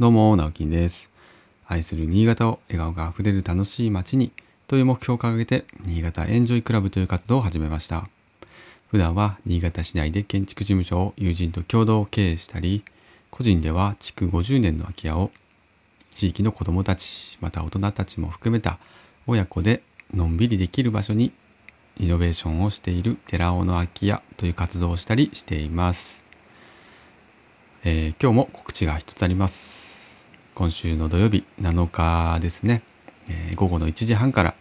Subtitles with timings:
[0.00, 1.10] どうも、直樹です。
[1.66, 4.32] 愛する新潟を笑顔があふれる楽しい街に
[4.66, 8.08] という目標を掲げて、新潟エンジョイクラブという活動を始めました。
[8.90, 12.82] 普段は新潟市内で建築事務所を友人と共同経営したり、
[13.30, 15.30] 個人では築50年の空き家を
[16.14, 18.78] 地域の子どもたち、また大人たちも含めた
[19.26, 19.82] 親子で
[20.14, 21.30] のんびりできる場所に
[21.98, 26.24] イノベーションをしている寺尾の空き家という活動をしたりしています。
[27.84, 29.89] えー、今日も告知が一つあります。
[30.54, 32.82] 今週の土曜日7日ですね、
[33.28, 34.54] えー、午後の1時半から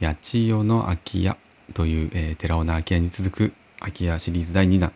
[0.00, 1.36] 八千代の空き家
[1.74, 4.92] という、えー、寺尾の空き家に続く空き家シリーズ第2弾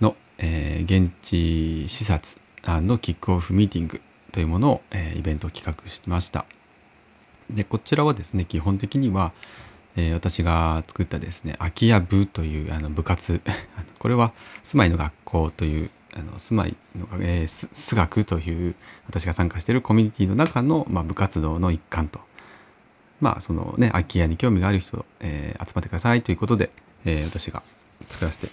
[0.00, 4.00] の、えー、現地視察のキックオフミーティング
[4.32, 6.44] というものを、えー、イベントを企画しました。
[7.50, 9.32] でこちらはですね基本的には、
[9.96, 13.40] えー、私が作ったですね空き家部というあの部活
[13.98, 14.32] これは
[14.64, 18.74] 住まいの学校というあの住まいの、えー、数学という
[19.06, 22.20] 私が参加しているコミュニティの中の、まあ、部活動の一環と
[23.20, 26.70] まあそのね空き家に興味がある人、えー、集まってくださいということで、
[27.04, 27.62] えー、私が
[28.08, 28.46] 作らせて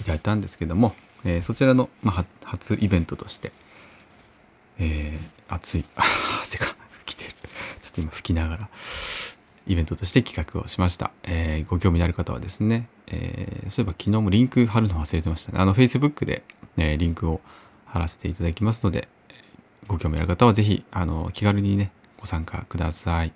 [0.00, 3.52] いただいたんですけども、えー、そちらの、まあ、初イベントとして、
[4.78, 6.66] えー、暑い汗が
[7.04, 7.34] 吹きてる
[7.82, 8.68] ちょっと今吹きながら
[9.66, 11.10] イベントとして企画をしました。
[11.24, 15.58] えー、ご興味のある方はですね、えー、そういえば昨日もリンク貼るの忘れてましたね。
[15.58, 16.42] あの Facebook で
[16.78, 17.40] えー、リンクを
[17.86, 19.08] 貼らせていただきますので、
[19.86, 23.32] ご興味ある方はぜひ、あの、気軽にね、ご参加ください。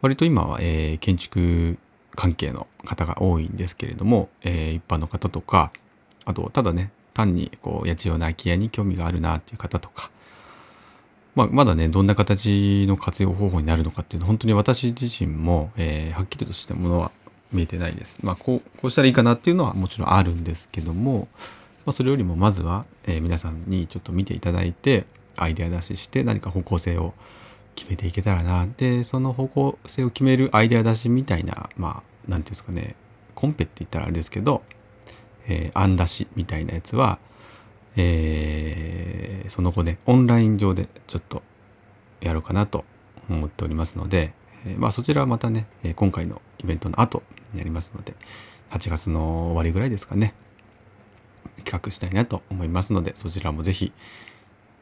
[0.00, 1.78] 割と今は、えー、建築
[2.16, 5.72] 関係の方が多いんですけれども、えー、一般の方とか、
[6.24, 10.10] あと、ただね、単に、こう、八千代の空き家に興味があるなっていう方とか、
[11.34, 17.12] まあ、まだね、どんな形の活用方法になるのかっていうのは、本当に私自身も、えー、はっきりとしたものは
[17.52, 18.20] 見えてないです。
[18.22, 21.28] まあ、こう、こうしたらいいかなっていうのはもちろんあるんですけども、
[21.90, 27.14] まあ、それよりもまずは、えー、皆さんにちょっと見ていただいてアイデア出しして何か方向性を
[27.74, 28.68] 決めていけたらな。
[28.76, 32.94] でその方向性を決めるアイデア出しみたいなまあ何て言うんですかね。
[33.34, 34.62] コンペって言ったらあれですけど、
[35.48, 37.18] えー、案出しみたいなやつは、
[37.96, 41.42] えー、その後ねオンライン上でちょっと
[42.20, 42.84] やろうかなと
[43.28, 44.32] 思っておりますので、
[44.64, 45.66] えー、まあそちらはまたね
[45.96, 48.14] 今回のイベントの後になりますので
[48.70, 50.34] 8月の終わりぐらいですかね。
[51.64, 53.92] 企画したいなと思いますので、そちらもぜひ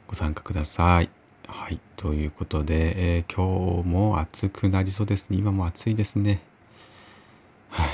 [0.07, 1.11] ご参加ください。
[1.47, 1.81] はい。
[1.97, 5.37] ということで、えー、今日も暑くなりそうですね。
[5.39, 6.41] 今も暑いですね。
[7.71, 7.89] はい。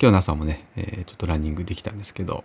[0.00, 2.44] 今日の朝もね、えー、ちょっとランニングできたんですけど、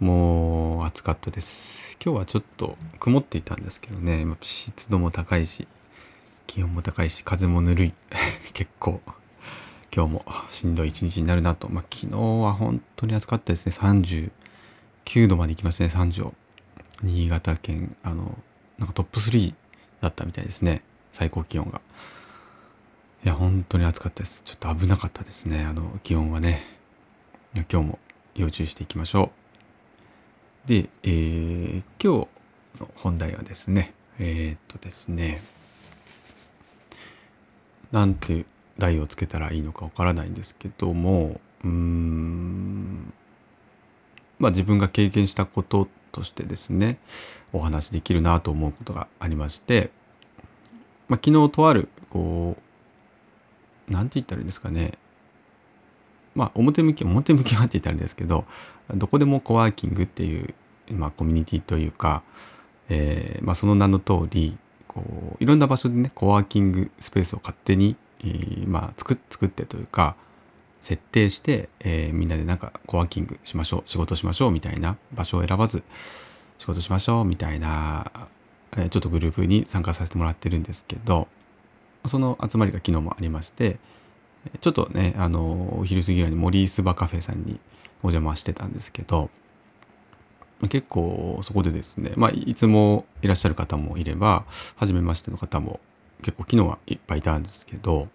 [0.00, 1.96] もう暑かったです。
[2.04, 5.68] 今日はちょっと曇っていたんですけどね、湿度も高いし、
[6.48, 7.94] 気温も高いし、風もぬるい。
[8.52, 9.00] 結構、
[9.94, 11.68] 今日もしんどい一日になるなと。
[11.68, 13.72] まあ、昨日は本当に暑かったですね。
[13.72, 14.32] 30
[15.12, 16.32] 9度まで行きましたね三条。
[17.02, 18.38] 新潟県あの
[18.78, 19.52] なんかトップ3
[20.00, 21.82] だったみたいですね最高気温が。
[23.22, 24.42] いや本当に暑かったです。
[24.42, 26.62] ちょっと危なかったですねあの気温はね。
[27.70, 27.98] 今日も
[28.36, 29.32] 要注意していきましょ
[30.64, 30.68] う。
[30.68, 32.26] で、えー、今
[32.74, 35.42] 日の本題はですねえー、っとですね。
[37.90, 38.46] なんて
[38.78, 43.12] 題をつけたらいいのかわからないんですけどもうーん。
[44.42, 46.98] まあ、自分が経験したこととしてですね
[47.52, 49.92] お話できるなと思うことがありまして、
[51.08, 52.56] まあ、昨日とあるこ
[53.88, 54.98] う何て言ったらいいんですかね。
[56.34, 58.46] まあ表向き表向きはって言ったらあれですけど
[58.92, 60.54] どこでもコワーキングっていう、
[60.90, 62.22] まあ、コミュニティというか、
[62.88, 64.56] えーまあ、その名の通り
[64.88, 65.04] こ
[65.38, 70.16] ういろんな場所でねコワーキングスペースを勝手に、えー、まあ作作ってというか
[70.82, 75.82] 設定して、えー、みんなでなんかコワーキングしましょう仕事しましょうみたいな場所を選ばず
[76.58, 78.10] 仕事しましょうみたいな、
[78.76, 81.28] えー、ちょっとグループに参加させてもらってるんですけど
[82.04, 83.78] その集まりが昨日もありまして
[84.60, 87.60] ちょっとねあのお昼過ぎぐらいにモリスバカフェさんに
[88.02, 89.30] お邪魔してたんですけど
[90.68, 94.44] 結構そこでですね、まあ、いつもいらっしゃる方もいれば
[94.76, 95.80] 初めましての方も
[96.22, 98.08] 結構昨日はいっぱいいたんですけど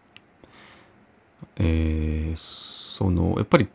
[1.60, 3.68] えー、そのやっぱり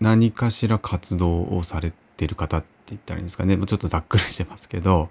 [0.00, 3.56] 何かしら活動をされてる方って言ったらいいんですかね。
[3.56, 5.10] ちょっとざっくりしてますけど。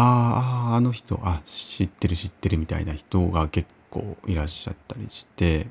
[0.00, 5.66] あああの人あ知ってる知ってるみたいな人が結構いらっしゃったりして、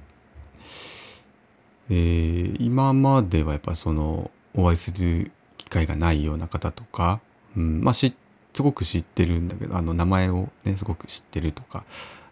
[1.89, 7.21] えー、今まではやっぱそのお会いする機会がないような方とか、
[7.56, 8.12] うん、まあす
[8.60, 11.86] ごく知ってるんだけどあの名前をねすごく知ってるとか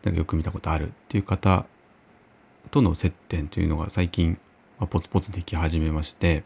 [0.03, 1.65] なんかよく見たことあるっていう方
[2.71, 4.37] との接点というのが最近、
[4.79, 6.43] まあ、ポツポツでき始めまして、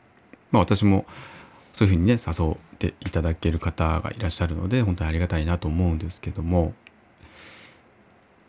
[0.52, 1.06] まあ、私も
[1.74, 6.74] そういうふうにね誘っていただける方がいらっしゃるので本当にありがたいなと思うんですけども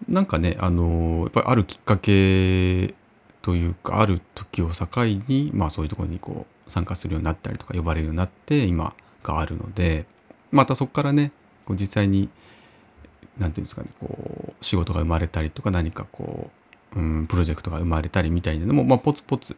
[0.09, 2.95] なんかねあのやっぱりあるきっかけ
[3.43, 10.07] というかある時を境にまあそういうところにこう参加するようになったりとか呼ばれるようになって今があるので
[10.51, 11.33] またそこからね
[11.65, 12.29] こう実際に
[13.39, 16.60] 何て言うんですかねこう仕事が生まれたりとか何かこう、
[16.97, 19.57] うん、プロジェクトが生まれたりみたいなのも、まあ、ポツポツ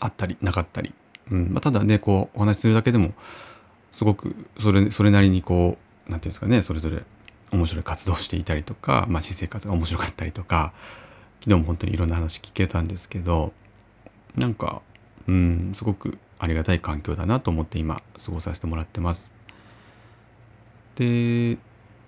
[0.00, 0.94] あったりなかったり、
[1.30, 3.12] うんまあ、ただねこうお話しするだけでも
[3.90, 5.76] すごくそれそれなりにこう何て
[6.06, 7.02] 言うんですかねそれぞれ
[7.52, 10.72] 面白い活動をしていたりとか、まあ、私生活が面白かったりとか
[11.40, 13.52] 昨日も本当にいろんな話聞けたんですけど
[14.36, 14.80] なんか
[15.28, 19.32] うんすごくありがたい環境だなと思って今過ごさせてもらってます。
[20.96, 21.56] で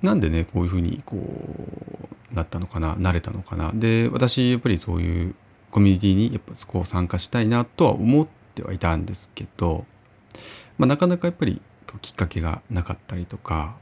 [0.04, 3.72] なんでねこういうふうにこうなったのかな慣れたのかな。
[3.74, 5.34] で私やっぱりそういう
[5.70, 9.86] コミュニティにやっぱこう参加したいなとは思ってはいたんですけど、
[10.78, 11.60] まあ、なかなかやっぱり
[12.02, 13.76] きっかけがなかったりとか、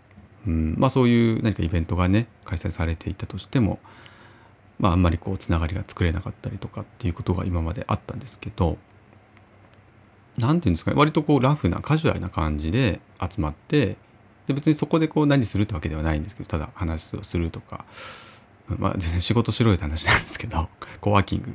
[0.47, 3.81] うんまあ、そういう何かイベントがね開催されていたとしても、
[4.79, 8.79] まあ、あんまりこうつながりが作れなかったりとかっていうことが今まであったんですけど
[10.39, 13.97] 何て言うんですかね割とこうラフなカジュアルな感じで集まって
[14.47, 17.85] で別にそこでこう何するってわけではないんですけどただ話をするとか。
[18.79, 20.69] まあ全然仕事しろよって話なんですけど
[21.01, 21.55] コワーキング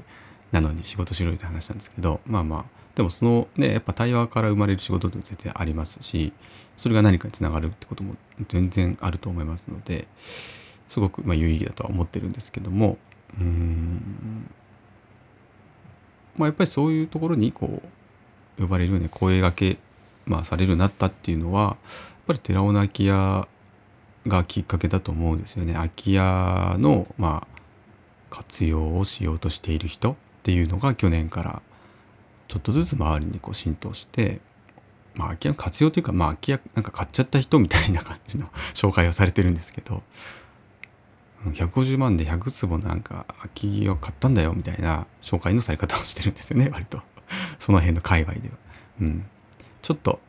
[0.51, 2.66] なのに仕事しろよって話なんですけどまあまあ。
[2.95, 6.34] でもそのねやっぱ対話から生まれる仕事って絶対ありますし
[6.78, 8.16] それが何かにつながるってことも
[8.48, 10.07] 全然あると思いますので
[10.88, 12.98] すごくまあ有意義だとは思ってるんですけども
[13.40, 14.50] うん。
[16.38, 17.83] まあやっぱりそういうところにこ
[18.57, 19.78] う呼ばれるように声がけ、
[20.27, 21.75] まあ、されるようになったっていうのはやっ
[22.27, 23.47] ぱり寺尾の空き家
[24.27, 25.74] がきっかけだと思うんですよね。
[25.74, 27.57] 空き家のまあ
[28.29, 31.62] 活用をしようとしている人っていうのが去年から
[32.47, 34.39] ちょっとずつ周りにこう浸透して、
[35.15, 40.03] まあ、空き家の活用というか、まあ、空き家なんか買っちゃった人みたいな感じの紹介をされてるんですけど
[41.45, 47.01] 150万で100坪なんか空き家を買ったんだよみたいな紹介のされ方をしてるんですよね割と
[47.59, 48.56] その辺の界隈では。
[49.01, 49.25] うん、
[49.88, 50.19] ちょっと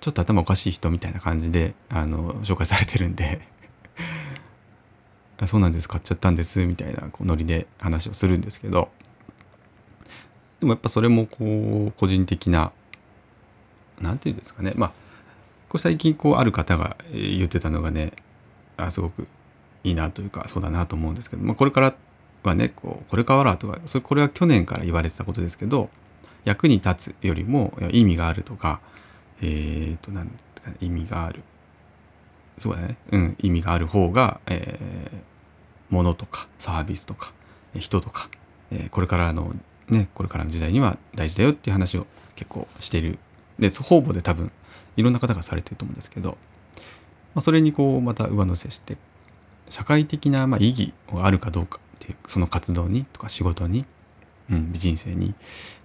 [0.00, 3.46] ちょっと頭おかしい人みたいな感じであの紹介されてるんで。
[5.44, 8.90] そうなんです買っちゃったんですみたいなこうノリで話をするんですけど。
[10.60, 12.72] でもやっぱそれもこう個人的な
[14.00, 14.72] 何て言うんですかね。
[14.74, 14.92] まあ
[15.68, 18.14] これ最近こうある方が言ってたのがね
[18.78, 19.28] あすごく
[19.84, 21.94] いいなというかそうだなと思うんですけど、まあ、これから
[22.42, 25.90] はねこうこれからとかそれこれは去年から言われてたことですけど
[26.48, 28.80] 役に立つよりも意味があるとか
[29.42, 30.30] えっ、ー、と何
[30.80, 31.42] 意味がある。
[32.58, 32.96] そうだね。
[33.12, 35.16] うん意味がある方が、えー、
[35.90, 37.32] 物とかサービスとか
[37.74, 38.30] 人とか、
[38.70, 39.54] え、これからの
[39.88, 43.18] ねこれからの時代には大事だよっていう話を結構してる。
[43.58, 44.50] で方々で多分
[44.96, 46.36] いろんな方がされてると思うんですけど、ま
[47.36, 48.96] あ、それにこうまた上乗せして
[49.68, 53.84] 社会的なま意義があるかどうかっていうその活動にとか仕事に、
[54.50, 55.34] うん、人生に。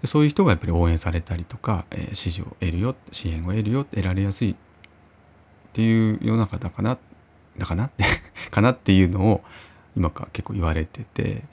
[0.06, 4.56] そういう人がやっぱり応援されたりとか、えー、支持を得るよ支援を得るよ得られやすいっ
[5.74, 6.98] ていう世の中だかな
[7.58, 8.04] だかなって
[8.52, 9.44] かなっていうのを
[9.96, 11.44] 今から結構言われてて。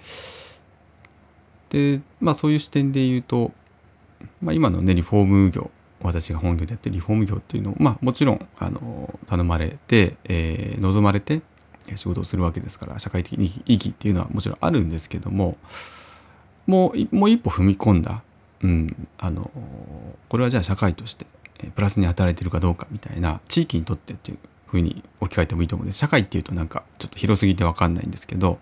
[1.70, 3.52] でまあそういう視点で言うと、
[4.42, 5.70] まあ、今のねリフォーム業
[6.02, 11.42] 私が本業でやってるリフォーム業っていうのをまあもちろんあの頼まれて、えー、望まれて
[11.96, 15.56] 仕事をするわけですから社会的に意義っていうのはもちろんあるんですけども
[16.70, 18.22] もうもう一歩踏み込んだ、
[18.62, 19.50] うん、あの
[20.28, 21.26] これはじゃあ社会として
[21.74, 25.98] プラスに働いてるかどうかみたいな地域にとってっていうふうに置き換えてもいいと思うんです。
[25.98, 28.58] 社会っていうとなんかちょっと広すぎて分かんないんですけど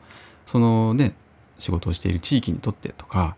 [0.47, 1.15] そのね
[1.59, 3.37] 仕事をしている地域にとってとか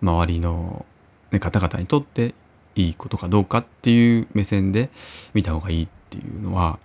[0.00, 0.86] 周りの、
[1.32, 2.34] ね、方々にとって
[2.76, 4.90] いいことかどうかっていう目線で
[5.34, 6.78] 見た方がいいっていうのは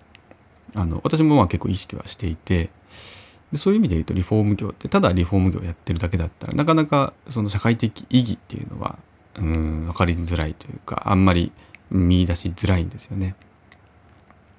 [0.76, 2.72] あの私もまあ結構意識はしていて
[3.52, 8.98] でそういう意味で言うとリフォーム業ってただリフォーム業やってるだけだったらなかなかその社会的意義っていうのは
[9.36, 11.52] うん分かりづらいというかあんまり
[11.90, 13.36] 見出しづらいんですよね。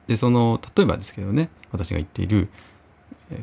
[0.07, 2.49] でその例えばですけどね私が言っている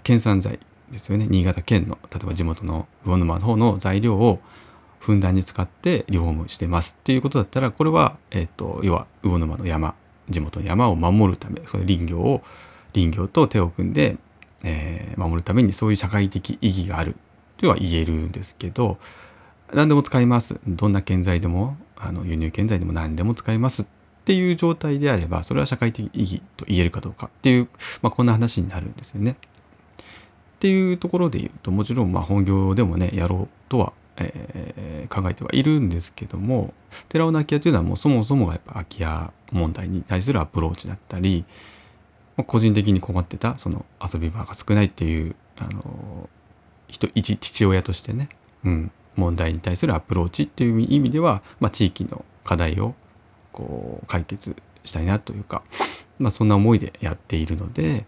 [0.04, 0.60] 県産材
[0.92, 4.40] ですよね新潟県の例えば地元の魚沼の方の材料を
[5.00, 9.94] ふんだんに使ってリフォームしてますっていうことだったらこれは、えーと、要は魚沼の山
[10.30, 12.42] 地元の山を守るためそういう林業を
[12.96, 14.18] 林業と手を組んで、
[14.64, 17.16] えー、守るためにそういう社会的意義がある
[17.58, 18.98] とは言えるんですけど
[19.74, 23.86] 何でも使いますどんな建材でもあの輸入建材でも何でも使いますっ
[24.26, 27.70] ていう状態であればそれは社会的意義と言えるかどうかっていう、
[28.02, 29.32] まあ、こんな話になるんですよね。
[29.32, 36.74] っていうところで言うともちろんまあ本業でもねやろうとはえー、考えてはいるんですけども
[37.10, 41.46] 寺尾の空き家というのはもうそもそもがやっぱ空き家問題に対するアプローチだったり
[42.44, 46.30] 個人的に困ってたその遊び場が少ないっていうあの
[46.88, 48.30] 人一父親としてね、
[48.64, 52.94] うん、問題に対するアプローチっていう意味では、まあ、地域の課題を
[53.52, 55.64] こう解決したいなというか、
[56.20, 58.06] まあ、そんな思いでやっているので、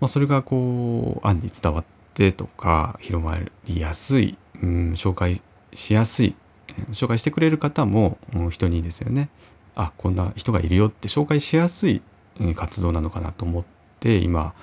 [0.00, 1.84] まあ、それがこう案に伝わっ
[2.14, 5.42] てとか広まりやすい、うん、紹介
[5.74, 6.34] しやすい
[6.92, 9.28] 紹介してくれる方もうん人にですよね。
[9.74, 12.02] あこんな人がいるよって紹介しやすい
[12.54, 13.64] 活動なのかなと思っ
[14.00, 14.54] て今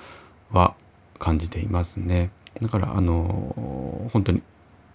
[0.50, 0.74] は
[1.18, 2.30] 感じていますね。
[2.60, 4.42] だからあの本当に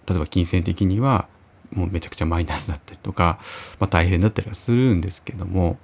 [0.08, 1.28] 例えば金銭的には
[1.72, 3.38] もうめちゃくちゃマイナスだったりとか、
[3.80, 5.78] まあ、大変だったりはするんですけども、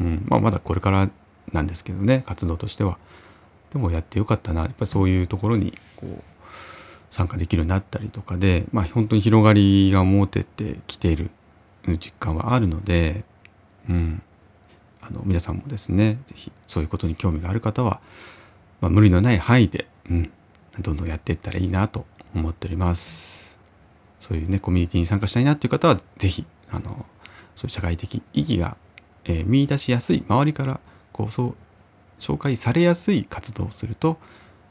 [0.00, 1.10] うんまあ、まだこれから
[1.52, 2.98] なんですけどね活動としては。
[3.70, 6.22] でもやってよかったなやっぱりそういうところにこう
[7.10, 11.30] 参加できるようになったりとかで、まあ、本当に広がりが持ててきている
[11.86, 13.24] 実感はあるので、
[13.88, 14.22] うん、
[15.00, 18.00] あの皆さんもですね是非そういうことに興味がある方は、
[18.80, 20.30] まあ、無理のない範囲で、うん、
[20.80, 23.58] どんどんやっていったらいいなと思っております。
[24.20, 27.06] そういうねコミュニティに参加したいなっていう方は是非あの
[27.56, 28.76] そういう社会的意義が、
[29.24, 30.80] えー、見出しやすい周りから
[31.12, 31.54] こうそう
[32.18, 34.18] 紹介されやすい活動をすると、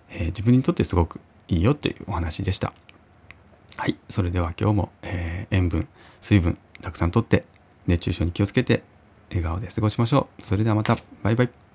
[0.09, 2.73] えー、自分にとってすごくいいよっていうお話でした。
[3.75, 5.87] はい、それでは今日も、えー、塩分
[6.21, 7.45] 水分たくさんとって
[7.87, 8.83] 熱中症に気をつけて
[9.29, 10.41] 笑顔で過ごしましょう。
[10.41, 10.97] それではまた。
[11.23, 11.68] バイバイ。